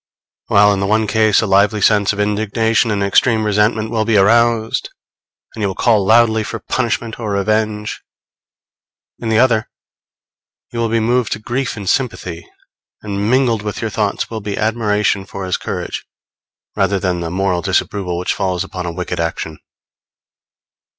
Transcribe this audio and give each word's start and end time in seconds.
While 0.47 0.73
in 0.73 0.79
the 0.79 0.87
one 0.87 1.05
case 1.05 1.41
a 1.41 1.45
lively 1.45 1.79
sense 1.79 2.11
of 2.11 2.19
indignation 2.19 2.89
and 2.89 3.03
extreme 3.03 3.45
resentment 3.45 3.91
will 3.91 4.03
be 4.03 4.17
aroused, 4.17 4.89
and 5.53 5.61
you 5.61 5.67
will 5.67 5.75
call 5.75 6.03
loudly 6.03 6.43
for 6.43 6.57
punishment 6.57 7.19
or 7.19 7.29
revenge, 7.33 8.01
in 9.19 9.29
the 9.29 9.37
other 9.37 9.69
you 10.71 10.79
will 10.79 10.89
be 10.89 10.99
moved 10.99 11.33
to 11.33 11.39
grief 11.39 11.77
and 11.77 11.87
sympathy; 11.87 12.47
and 13.03 13.29
mingled 13.29 13.61
with 13.61 13.79
your 13.79 13.91
thoughts 13.91 14.27
will 14.27 14.41
be 14.41 14.57
admiration 14.57 15.23
for 15.23 15.45
his 15.45 15.55
courage, 15.57 16.03
rather 16.75 16.97
than 16.99 17.19
the 17.19 17.29
moral 17.29 17.61
disapproval 17.61 18.17
which 18.17 18.33
follows 18.33 18.63
upon 18.63 18.87
a 18.87 18.91
wicked 18.91 19.19
action. 19.19 19.59